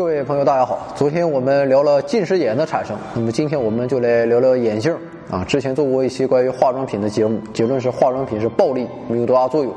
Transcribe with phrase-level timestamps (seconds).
[0.00, 0.88] 各位朋友，大家好。
[0.96, 4.96] 昨天我们聊了近视眼的产生，那么今天我们就来聊聊眼镜
[5.30, 5.44] 啊。
[5.44, 9.70] 之前做过一期关于化妆品的节目，结论是化妆品是暴利，没有多大作用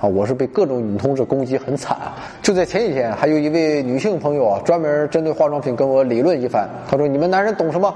[0.00, 0.08] 啊。
[0.08, 2.16] 我是被各种女同志攻击很惨啊。
[2.40, 6.66] 就在前几天，还有一位女性朋友啊，专门针对化妆品跟我理论一番。
[6.88, 7.94] 她说：“你们男人懂什么？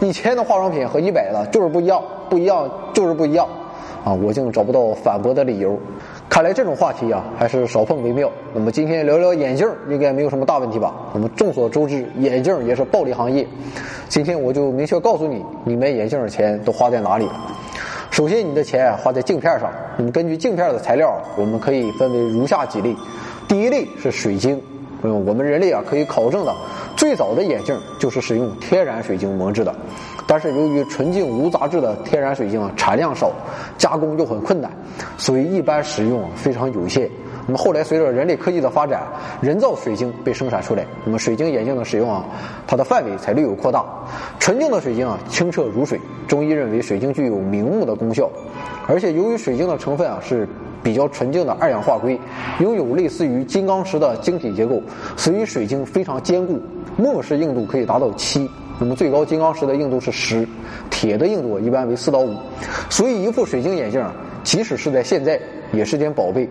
[0.00, 3.48] 一千的化妆品和一百的就是不一样，不一样就是不一样。”
[4.04, 5.78] 啊，我竟找不到反驳的理由。
[6.32, 8.32] 看来这种话题啊，还是少碰为妙。
[8.54, 10.94] 那么今天聊聊眼镜，应该没有什么大问题吧？
[11.12, 13.46] 那么众所周知，眼镜也是暴利行业。
[14.08, 17.34] 今天我就明确告诉你，你买眼镜的钱都花在哪里了。
[18.10, 19.70] 首先，你的钱花在镜片上。
[19.98, 22.96] 那么根据镜片的材料，我们可以分为如下几类。
[23.46, 24.58] 第一类是水晶。
[25.02, 26.54] 嗯，我们人类啊可以考证的，
[26.96, 29.74] 最早的眼镜就是使用天然水晶磨制的。
[30.26, 33.32] 但是由于纯净无杂质的天然水晶啊产量少，
[33.76, 34.70] 加工又很困难，
[35.18, 37.10] 所以一般使用非常有限。
[37.44, 39.02] 那么后来随着人类科技的发展，
[39.40, 42.24] 人造水晶被生产出来，那么水晶眼镜的使用啊，
[42.68, 43.84] 它的范围才略有扩大。
[44.38, 48.30] 纯净的水晶啊清澈如水，中医认为水晶具有明目的功效，
[48.86, 50.48] 而且由于水晶的成分啊是
[50.82, 52.18] 比较纯净的二氧化硅，
[52.60, 54.82] 拥有类似于金刚石的晶体结构，
[55.16, 56.60] 所以水晶非常坚固，
[56.96, 58.50] 墨石硬度可以达到七。
[58.78, 60.48] 那么最高金刚石的硬度是十，
[60.90, 62.36] 铁的硬度一般为四到五，
[62.90, 64.04] 所以一副水晶眼镜，
[64.42, 65.38] 即使是在现在
[65.72, 66.48] 也是件宝贝。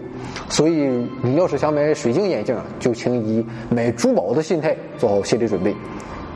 [0.47, 5.75] 所以你要是想买水晶眼镜，就请以买珠宝的心态做好心理准备。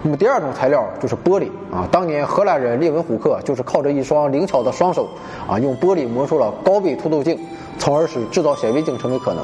[0.05, 5.09] 那么第二种材料就是玻璃啊，当年荷兰人列文虎克就是靠着一双灵巧的双手
[5.49, 7.35] 啊，用玻璃磨出了高倍凸透镜，
[7.79, 9.43] 从而使制造显微镜成为可能。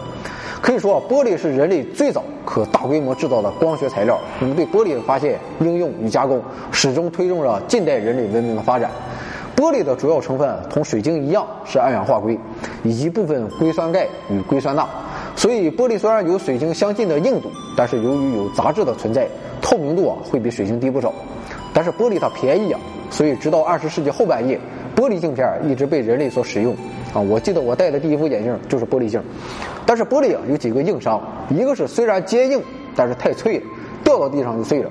[0.61, 4.19] 可以说，玻璃是人类最早可大规模制造的光学材料。
[4.39, 6.39] 那么对玻璃的发现、应用与加工，
[6.71, 8.91] 始终推动了近代人类文明的发展。
[9.55, 12.39] 玻璃的主要成分同水晶一样是二氧化硅，
[12.83, 14.87] 以及部分硅酸钙与硅酸钠。
[15.35, 19.27] 所以玻璃虽然有水晶相近的硬度，但是由于有杂质的存在，
[19.61, 21.13] 透明度啊会比水晶低不少。
[21.73, 22.79] 但是玻璃它便宜啊，
[23.09, 24.59] 所以直到二十世纪后半叶，
[24.95, 26.75] 玻璃镜片一直被人类所使用。
[27.13, 29.21] 啊，我记得我戴的第一副眼镜就是玻璃镜，
[29.85, 32.61] 但是玻璃啊有几个硬伤，一个是虽然坚硬，
[32.95, 33.65] 但是太脆了，
[34.03, 34.89] 掉到地上就碎了；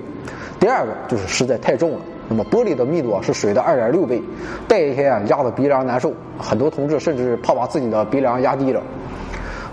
[0.58, 1.98] 第二个就是实在太重了。
[2.28, 4.22] 那么玻璃的密度啊是水的二点六倍，
[4.68, 8.82] 戴一天啊压得鼻梁难受，很多同志甚至怕把自己的鼻梁压低了。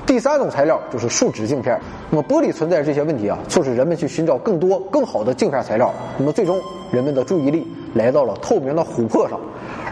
[0.07, 1.77] 第三种材料就是树脂镜片。
[2.09, 5.93] 那么玻璃存在这些问题啊，促使人们去寻找更多更好的镜片材料。
[6.17, 6.59] 那么最终
[6.89, 9.37] 人们的注意力来到了透明的琥珀上，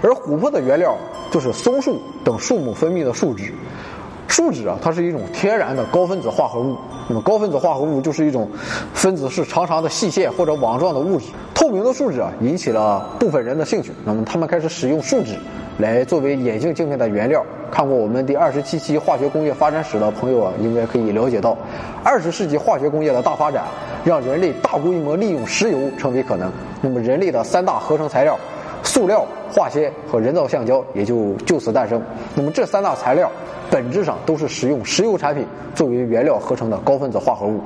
[0.02, 0.96] 而琥珀的原料
[1.30, 3.54] 就是松树等树木分泌的树脂。
[4.30, 6.78] 树脂啊，它是一种天然的高分子化合物。
[7.08, 8.50] 那么高分子化合物就是一种
[8.94, 11.26] 分子是长长的细线或者网状的物质。
[11.54, 13.92] 透明的树脂啊，引起了部分人的兴趣。
[14.06, 15.38] 那么他们开始使用树脂
[15.78, 17.44] 来作为眼镜镜片的原料。
[17.72, 21.58] 看过我们第二十七期化学工业发展史的朋友啊，应该可以了解到，
[22.04, 23.66] 二十世纪化学工业的大发展，
[24.06, 26.50] 让人类大规模利用石油成为可能。
[26.82, 28.38] 那么人类的三大合成材料，
[28.84, 32.02] 塑料、化纤和人造橡胶也就就此诞生。
[32.34, 33.30] 那么这三大材料
[33.70, 37.60] 本质上都是使用石油产品作为原料合成的高分子化合物。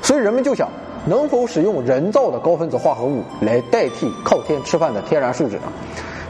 [0.00, 0.68] 所以人们就想，
[1.04, 5.64] 能否使用人造的高分子化合物来代替靠天吃饭的天然树脂呢？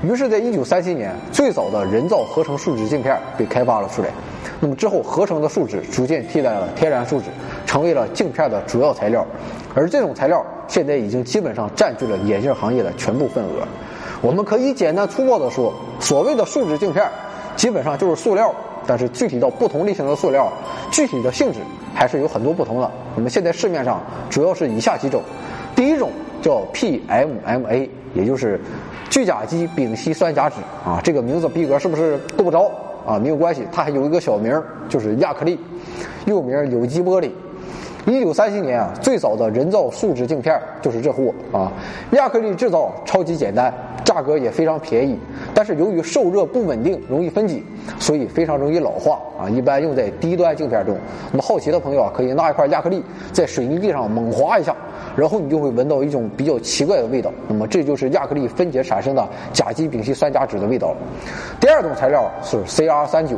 [0.02, 4.08] 于是，在一九三七年，最早的人造合成树脂镜片被开发了出来。
[4.58, 7.26] 那么之后，合成的树脂逐渐替代了天然树脂，
[7.64, 9.24] 成为了镜片的主要材料。
[9.74, 13.66] 而这种材料现在已经基本上占据了眼镜行业的全部份额。
[14.20, 17.08] 我们可以简单粗暴地说，所谓的树脂镜片，
[17.54, 18.52] 基本上就是塑料。
[18.84, 20.52] 但是具体到不同类型的塑料，
[20.90, 21.60] 具体的性质
[21.94, 22.90] 还是有很多不同的。
[23.14, 25.22] 那么现在市面上主要是以下几种：
[25.76, 26.10] 第一种
[26.42, 28.60] 叫 PMMA，也就是
[29.08, 32.70] 聚甲基丙烯酸甲酯啊，这个名字逼格是不是够不着
[33.06, 33.18] 啊？
[33.18, 35.58] 没有关系，它还有一个小名就是亚克力，
[36.26, 37.30] 又名有机玻璃。
[38.04, 41.70] 一九三七年啊，最早的人造树脂镜片就是这货啊。
[42.10, 43.72] 亚克力制造超级简单，
[44.04, 45.16] 价格也非常便宜，
[45.54, 47.62] 但是由于受热不稳定，容易分解，
[48.00, 49.48] 所以非常容易老化啊。
[49.48, 50.96] 一般用在低端镜片中。
[51.30, 53.00] 那么好奇的朋友啊，可以拿一块亚克力
[53.32, 54.74] 在水泥地上猛划一下。
[55.16, 60.94] 然后你就会闻到一种比较奇怪的味道，那么这就是亚克力分解产生的甲基丙烯酸甲酯的味道。
[61.60, 63.36] 第二种材料是 CR 三九，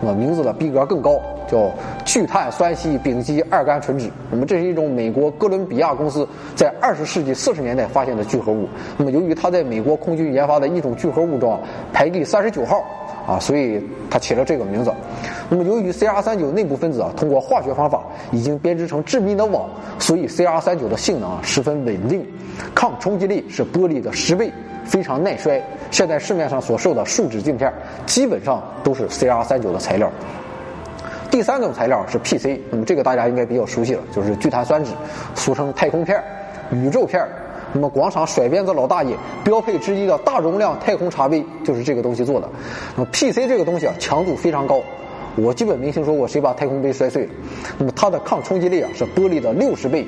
[0.00, 1.70] 那么名字的逼格更高，叫
[2.04, 4.10] 聚碳酸烯丙基二甘醇酯。
[4.30, 8.68] 那么这是一种美国哥伦比亚公司在二十世纪四十年代发现的聚合物。
[8.96, 11.58] 那么由于它在美国空军研发的一种聚合物中
[11.92, 12.84] 排第三十九号。
[13.26, 14.92] 啊，所以它起了这个名字。
[15.48, 18.02] 那么，由于 CR 三九内部分子啊，通过化学方法
[18.32, 22.26] 已经编织成致密的网，所以 CR 三九的性能啊十分稳定，
[22.74, 24.52] 抗冲击力是玻璃的十倍，
[24.84, 25.62] 非常耐摔。
[25.90, 27.72] 现在市面上所售的树脂镜片
[28.06, 30.10] 基本上都是 CR 三九的材料。
[31.30, 34.90] 第三种材料是 PC，那么这个大家应该比较熟悉了，就是聚碳酸酯，
[35.34, 36.20] 俗称太空片、
[36.72, 37.24] 宇宙片。
[37.72, 39.14] 那么广场甩鞭子老大爷
[39.44, 42.48] 标配之一的大容量太空茶杯就是这个东西做的。
[42.96, 44.80] 那么 PC 这个东西啊，强度非常高。
[45.36, 47.30] 我基本没听说过谁把太空杯摔碎了。
[47.78, 50.06] 那么它的抗冲击力啊是玻璃的六十倍。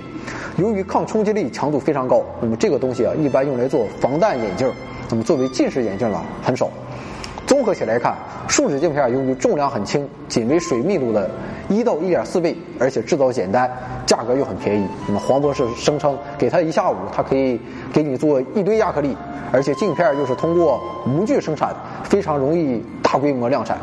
[0.57, 4.71] 由于抗冲击力强度非常高，那么这个东西啊一般用来做防弹眼镜。
[5.11, 6.69] 那么作为近视眼镜呢很少。
[7.47, 8.15] 综合起来看，
[8.47, 11.31] 树脂镜片由于重量很轻，仅为水密度的
[11.69, 13.71] 一到一点四倍，而且制造简单，
[14.05, 14.87] 价格又很便宜。
[15.07, 17.59] 那么黄博士声称，给他一下午，他可以
[17.91, 19.17] 给你做一堆亚克力，
[19.51, 23.79] 而且镜片又是通过模具生产，非常容易大规模量产。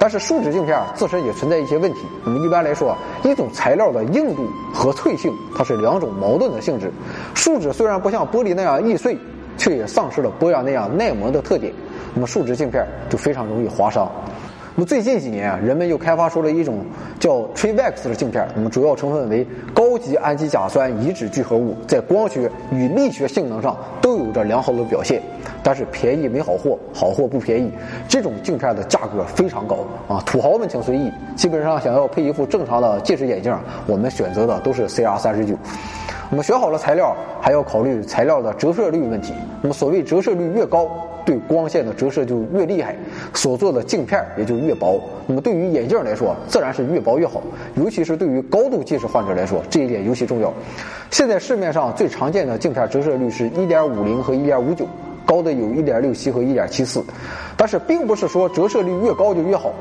[0.00, 2.00] 但是树脂镜片自身也存在一些问题。
[2.24, 6.90] 我们一般来说，一种材料的硬度和脆性，它是两种矛盾的性质。
[7.34, 9.18] 树脂虽然不像玻璃那样易碎，
[9.58, 11.70] 却也丧失了玻璃那样耐磨的特点。
[12.14, 14.10] 那么树脂镜片就非常容易划伤。
[14.80, 16.78] 那么最近几年啊，人们又开发出了一种
[17.18, 18.48] 叫 Trivex 的镜片。
[18.54, 25.20] 那么主要成分为高级氨基甲酸乙酯聚合物，在光学与力学性能上都有着良好的表现。
[25.62, 27.70] 但是便宜没好货，好货不便宜。
[28.08, 31.12] 这种镜片的价格非常高啊，土豪们请随意。
[31.36, 33.54] 基本上想要配一副正常的近视眼镜，
[33.86, 35.54] 我们选择的都是 CR 三十九。
[36.30, 39.34] 那么选好了材料，还要考虑材料的折射率问题。
[39.60, 40.88] 那么所谓折射率越高，
[41.30, 42.96] 对光线的折射就越厉害，
[43.32, 45.00] 所做的镜片也就越薄。
[45.28, 47.40] 那么对于眼镜来说，自然是越薄越好。
[47.76, 50.52] 尤其是对于高度近视患者来说，这一点尤其重要。
[51.08, 54.84] 现在市面上最常见的镜片折射率是1.50和1.59，
[55.24, 57.04] 高的有1.67和1.74。
[57.56, 59.72] 但是并不是说折射率越高就越好。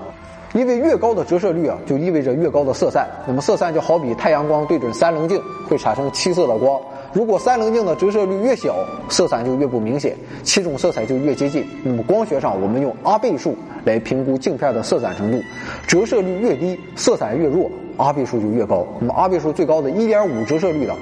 [0.53, 3.07] 因为越高的折射率啊，就意味着越高的色散。
[3.25, 6.79] 那么色散就好比太阳光对准三棱镜会产生七色的光。
[7.11, 8.75] 如果三棱镜的折射率越小，
[9.09, 11.65] 色散就越不明显，七种色彩就越接近。
[11.83, 15.41] 那么光学上，我们用阿倍数来评估镜片的色散程度。
[15.87, 18.85] 折射率越低，色散越弱，阿倍数就越高。
[18.99, 20.95] 那么阿倍数最高的1.5折射率的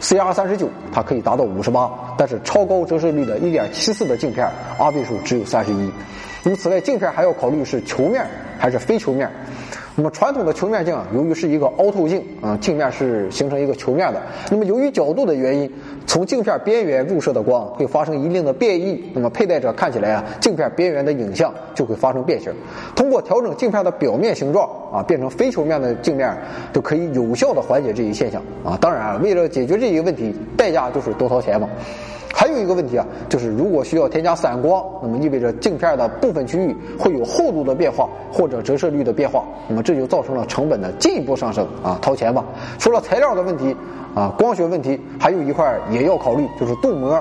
[0.00, 1.88] CR 三十九，它可以达到58，
[2.18, 4.48] 但是超高折射率的1.74的镜片，
[4.78, 5.90] 阿倍数只有31。
[6.42, 8.26] 那么此外，镜片还要考虑是球面
[8.58, 9.30] 还是非球面。
[9.94, 14.22] 那么传统的球面镜啊，由于是一个凹透镜，啊，镜面是形成一个球面的。
[14.50, 15.70] 那么由于角度的原因，
[16.06, 19.02] 从镜片边缘入射的光会发生一定的变异。
[19.14, 22.52] 那么佩戴者看起来啊，镜片边缘的影像就会发生变形。
[22.94, 26.36] 通过调整镜片的表面形状啊，变成非球面的镜面，
[26.72, 28.76] 就可以有效的缓解这一现象啊。
[28.80, 31.68] 当然，为了解决这一问题，代价就是多掏钱嘛。
[32.34, 42.44] 还有一个问题啊，就是如果需要添加散光，那么意味着镜片的部分区域会有厚度的变化或者折射率的变化，那么这就造成了成本的进一步上升啊，掏钱吧。
[42.78, 43.76] 除了材料的问题
[44.14, 47.18] 啊，光学问题还有一块也要考虑，就是镀膜。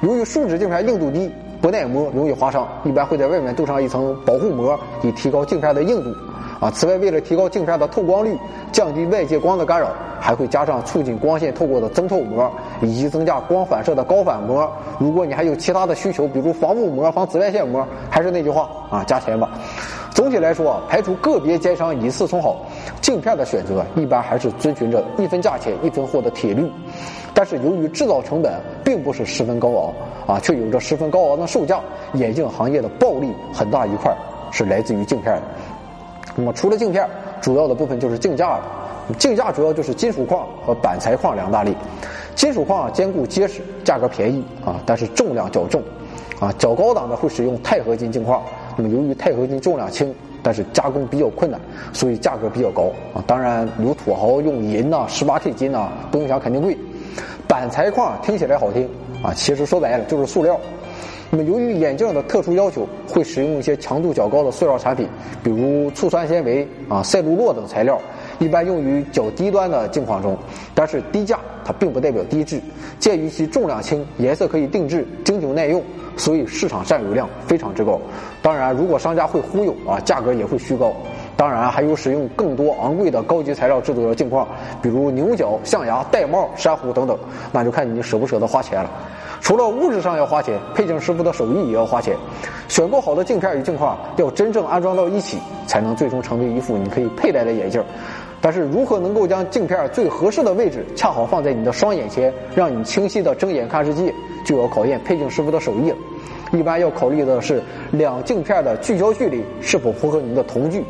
[0.00, 1.30] 由于树脂镜片硬度低，
[1.60, 6.10] 不耐磨，容易划伤，一般会在外面镀上一层保护膜，以提高镜片的硬度。
[6.58, 8.36] 啊，此外，为了提高镜片的透光率，
[8.72, 14.66] 降低外界光的干扰，还会加上促进光线透过的增透膜，以及增加光反射的高反膜。
[14.98, 19.50] 如果你还有其他的需求，比如防雾膜、防紫外线膜，还是那句话啊，加钱吧。
[20.10, 22.56] 总体来说，排除个别奸商以次充好，
[23.02, 26.70] 镜片的选择一般还是遵循着一分价钱一分货的铁律。
[27.34, 31.80] 但是由于制造成本并不是十分高昂啊，却有着十分高昂的售价，
[32.14, 34.10] 眼镜行业的暴利很大一块
[34.50, 35.42] 是来自于镜片的。
[36.36, 37.08] 那么除了镜片，
[37.40, 38.62] 主要的部分就是镜架了。
[39.18, 41.74] 镜架主要就是金属框和板材框两大类。
[42.34, 45.82] 金属框坚固结实，价格便宜啊，但是重量较重
[46.38, 46.52] 啊。
[46.58, 48.42] 较高档的会使用钛合金镜框。
[48.76, 51.58] 那么由于钛合金重量轻，但是加工比较困难，
[51.92, 53.24] 所以价格比较高啊。
[53.26, 56.76] 当然有土豪用银呐、十八 K 金呐，不用想肯定贵。
[57.48, 58.86] 板材框听起来好听
[59.22, 60.60] 啊，其实说白了就是塑料。
[61.28, 65.08] 那么，由于眼镜的特殊要求，会使用一些强度较高的塑料产品，
[65.42, 68.00] 比如醋酸纤维啊、赛璐珞等材料，
[68.38, 70.38] 一般用于较低端的镜框中。
[70.74, 72.60] 但是低价它并不代表低质，
[73.00, 75.82] 鉴于其重量轻、颜色可以定制、经久耐用，
[76.16, 78.00] 所以市场占有量非常之高。
[78.40, 80.94] 当然，如果商家会忽悠啊，价格也会虚高。
[81.36, 84.48] 当然，还有使用更多昂贵的高级材料制作的镜框，
[84.80, 87.18] 比如牛角、象牙、玳瑁、珊瑚等等，
[87.52, 88.90] 那就看你舍不舍得花钱了。
[89.42, 92.16] 除了物质上要花钱，配镜师傅的手艺也要花钱。
[92.68, 97.84] 选购好的镜片与镜框要真正安装到一起，才能最终成为一副你可以佩戴的眼镜。
[98.40, 104.12] 但是如何能够将镜片最合适的位置恰好放在你的双眼前，让你清晰的睁眼看世界，
[104.44, 105.96] 就要考验配镜师傅的手艺了。
[106.52, 110.84] 一般要考虑的是两镜片的聚焦距离是否符合你的瞳距，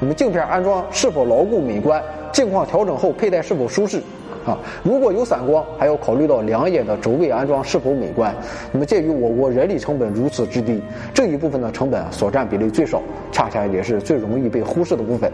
[0.00, 2.02] 那么镜片安装是否牢固美观，
[2.32, 4.00] 镜框调整后佩戴是否舒适。
[4.46, 4.56] 啊。
[4.82, 8.34] 如果有散光，还要考虑到两眼的轴位安装是否美观。
[8.72, 10.80] 那么鉴于我国人力成本如此之低，
[11.12, 13.02] 这一部分的成本所占比例最少，
[13.32, 15.30] 恰恰也是最容易被忽视的部分。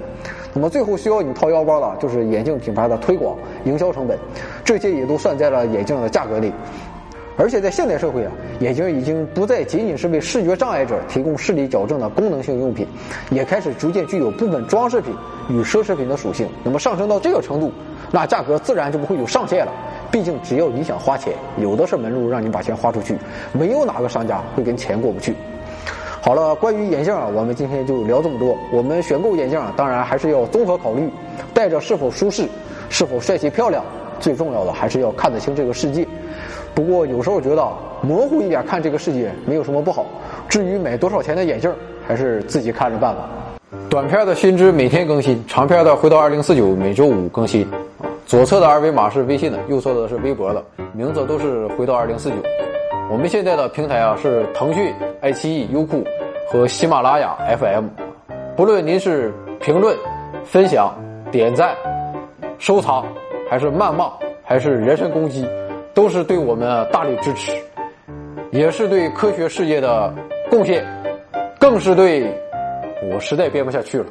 [0.52, 4.18] 那么最后需要你掏腰包的，就是眼镜品牌的推广、营销成本，
[4.64, 6.52] 这些也都算在了眼镜的价格里。
[7.36, 12.86] 而且在现代社会啊，眼镜已经不再仅仅是为视觉障碍者提供视力矫正的功能性用品，
[13.30, 15.12] 也开始逐渐具有部分装饰品
[15.48, 16.48] 与奢侈品的属性。
[16.62, 17.72] 那么上升到这个程度，
[18.12, 19.72] 那价格自然就不会有上限了。
[20.12, 23.18] 毕竟只要你想花钱，有的是门路让你把钱花出去，
[23.52, 25.34] 没有哪个商家会跟钱过不去。
[26.20, 28.56] 好了，关于眼镜啊，我们今天就聊这么多。
[28.72, 31.10] 我们选购眼镜啊，当然还是要综合考虑，
[31.52, 32.48] 戴着是否舒适，
[32.88, 33.84] 是否帅气漂亮，
[34.20, 36.06] 最重要的还是要看得清这个世界。
[36.74, 37.66] 不过有时候觉得
[38.02, 40.04] 模糊一点看这个世界没有什么不好。
[40.48, 41.72] 至于买多少钱的眼镜，
[42.06, 43.28] 还是自己看着办吧。
[43.88, 47.66] 短片的新知每天更新，长片的回到二零四九每周五更新。
[48.26, 52.36] 左侧的二维码是微信的，右侧的是微博的，名字都是回到二零四九。
[53.10, 56.02] 我们现在的平台啊是腾讯、爱奇艺、优酷
[56.50, 57.84] 和喜马拉雅 FM。
[58.56, 59.96] 不论您是评论、
[60.44, 60.94] 分享、
[61.30, 61.74] 点赞、
[62.58, 63.04] 收藏，
[63.48, 64.10] 还是谩骂，
[64.42, 65.46] 还是人身攻击。
[65.94, 67.52] 都是对我们大力支持，
[68.50, 70.12] 也是对科学事业的
[70.50, 70.84] 贡献，
[71.60, 72.24] 更是对
[73.12, 74.06] 我实在编不下去了。